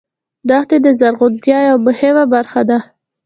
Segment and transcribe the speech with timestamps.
[0.49, 2.77] دښتې د زرغونتیا یوه مهمه نښه ده.